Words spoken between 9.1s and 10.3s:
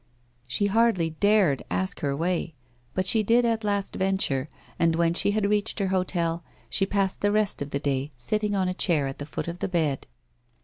the foot of the bed.